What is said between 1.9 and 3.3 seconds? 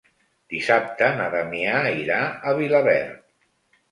irà a Vilaverd.